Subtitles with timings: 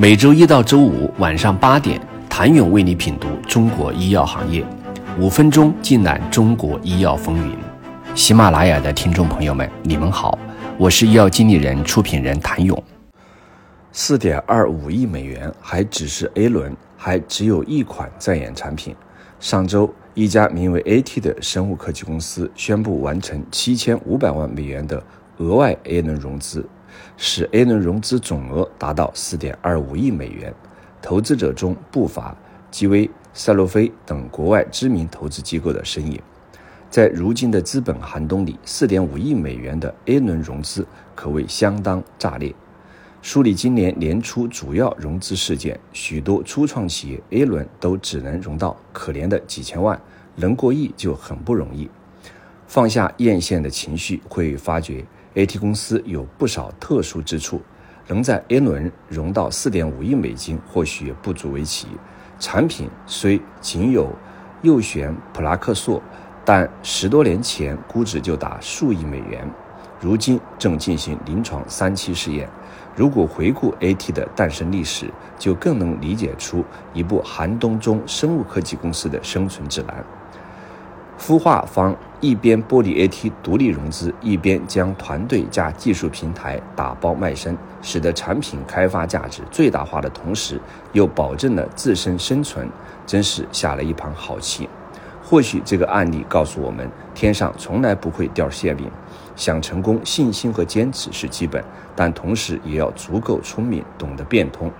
[0.00, 2.00] 每周一到周五晚上八点，
[2.30, 4.64] 谭勇为你品读中国医药行业，
[5.18, 7.56] 五分钟尽览中国医药风云。
[8.14, 10.38] 喜马拉雅的听众朋友们，你们好，
[10.78, 12.80] 我是医药经理人、出品人谭勇。
[13.90, 18.94] 四点二五亿美元还只是 A 轮，还只有一款在研产品。
[19.40, 25.02] 上周，一家名为 AT 的生物科技公司宣布完成七千五百万美元的
[25.38, 26.64] 额外 A 轮融资。
[27.16, 30.54] 使 A 轮融资总额达到4.25亿美元，
[31.00, 32.36] 投资者中不乏
[32.70, 36.20] 基威、赛洛菲等国外知名投资机构的身影。
[36.90, 42.54] 在如今的资本寒冬里，4.5亿美元的 A 轮融资可谓相当炸裂。
[43.20, 50.00] 梳理今年年初主要融资事件，许多初创企业 A 轮都只能融到可怜的几千万，
[50.36, 51.90] 能过亿就很不容易。
[52.66, 55.04] 放下艳羡的情绪，会发觉。
[55.38, 57.62] AT 公司有不少特殊之处，
[58.08, 61.86] 能在 A 轮融到4.5亿美金，或许也不足为奇。
[62.40, 64.12] 产品虽仅有
[64.62, 66.02] 右旋普拉克索，
[66.44, 69.48] 但十多年前估值就达数亿美元，
[70.00, 72.48] 如今正进行临床三期试验。
[72.96, 80.04] 如果回顾 AT 的诞生历史，就更能理解出一部寒冬中生物科技公司的生存指南。
[81.20, 90.60] 孵化方一边剥离 AT 独立融资，一边将团队加技术平台打包卖身，使得产品开发价值最大化的同时，
[90.92, 92.68] 又保证了自身生存，
[93.04, 94.68] 真是下了一盘好棋。
[95.22, 98.90] 或许这个案例告诉我们，天上从来不会掉馅饼。
[99.36, 101.62] 想成功，信心和坚持是基本，
[101.94, 104.70] 但同时也要足够聪明，懂得变通。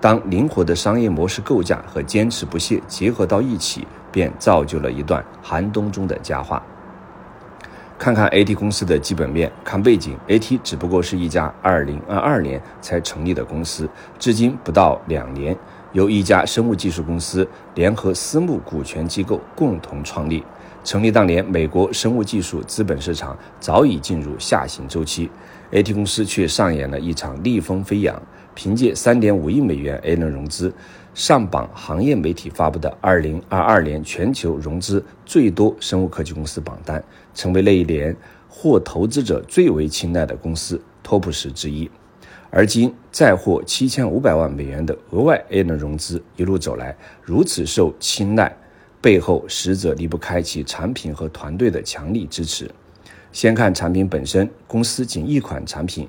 [0.00, 3.86] 当灵活的商业模式构架和坚持不懈结合到一起。
[4.10, 6.62] 便造就了一段寒冬中的佳话。
[7.98, 13.86] 看看 AT 公司的基本面，看背景，AT 只不过是一家2022年才成立的公司，
[14.18, 15.54] 至今不到两年，
[15.92, 20.42] 由一家生物技术公司联合私募股权机构共同创立。
[20.82, 25.30] 成立当年，美国生物技术资本市场早已进入下行周期
[25.70, 28.22] ，AT 公司却上演了一场逆风飞扬。
[28.52, 30.74] 凭借3.5亿美元 A 轮融资，
[31.14, 37.02] 上榜行业媒体发布的2022年全球融资最多生物科技公司榜单，
[37.34, 38.16] 成为那一年
[38.48, 41.90] 获投资者最为青睐的公司 TOP 十之一。
[42.50, 48.56] 而今再获7500万美元的额外 A 轮融资，一路走来如此受青睐，
[49.00, 52.70] 背后实则离不开其产品和团队的强力支持。
[53.32, 56.08] 先看产品本身，公司仅一款产品，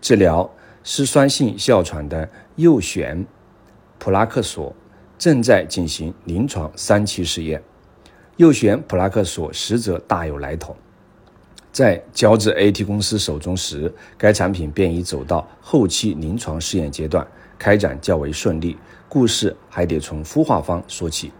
[0.00, 0.48] 治疗。
[0.88, 3.26] 嗜酸性哮喘的右旋
[3.98, 4.74] 普拉克索
[5.18, 7.62] 正在进行临床三期试验。
[8.36, 10.76] 右旋普拉克索实则大有来头，
[11.72, 17.26] 在交至 AT 公司手中时，该产品便已走到后期临床试验阶段，
[17.58, 18.76] 开展较为顺利。
[19.08, 21.32] 故事还得从孵化方说起。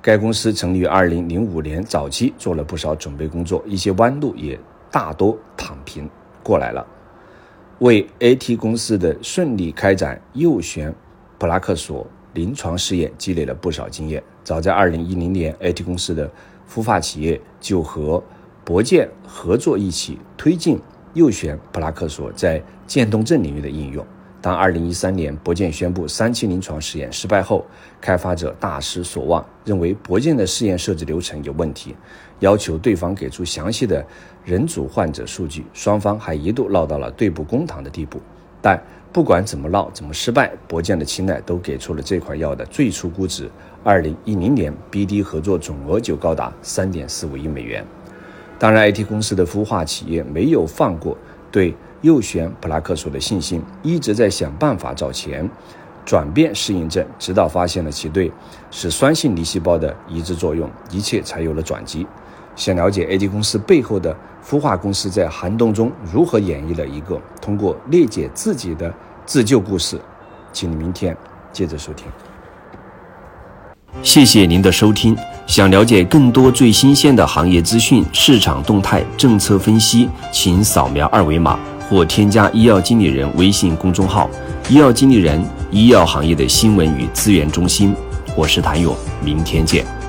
[0.00, 4.58] 该公司成立于2005年，早期做了不少准备工作，一些弯路也
[4.90, 6.08] 大多躺平
[6.42, 6.86] 过来了。
[7.80, 10.94] 为 AT 公司的顺利开展右旋
[11.44, 14.22] 普拉克索临床试验积累了不少经验。
[14.42, 16.26] 早在2010年，AT 公司的
[16.66, 18.24] 孵化企业就和
[18.64, 20.80] 博健合作，一起推进
[21.12, 24.02] 右旋普拉克索在渐冻症领域的应用。
[24.40, 27.66] 当2013年博健宣布三期临床试验失败后，
[28.00, 31.94] 开发者大失所望，认为博健的试验设置流程有问题，
[32.40, 34.02] 要求对方给出详细的
[34.46, 35.66] 人组患者数据。
[35.74, 38.18] 双方还一度闹到了对簿公堂的地步。
[38.64, 38.82] 但
[39.12, 43.50] 不管怎么闹，怎么失败，博健的青睐都给出了这款药的最初估值。
[43.84, 47.84] 2010年 BD 合作总额就高达3.45亿美元。
[48.58, 51.14] 当然，IT 公司的孵化企业没有放过
[51.52, 51.74] 对。
[52.00, 55.48] 右旋普拉克索的信心一直在想办法找钱，
[56.04, 58.30] 转变适应症，直到发现了其对
[58.70, 62.06] 使酸性粒细胞的抑制作用，一切才有了转机。
[62.56, 64.16] 想了解 AT 公司背后的
[64.46, 68.92] 孵化公司在寒冬中如何演绎了一个通过裂解自己的
[69.26, 70.00] 自救故事，
[70.52, 71.16] 请你明天
[71.52, 72.06] 接着收听。
[74.02, 75.16] 谢谢您的收听。
[75.46, 81.58] 想了解更多最新鲜的行业资讯、市场动态、政策分析，请扫描二维码。
[81.86, 84.28] 或添加医药经理人微信公众号
[84.70, 87.94] “医药经理人”，医药行业的新闻与资源中心。
[88.34, 90.03] 我是谭勇，明天见。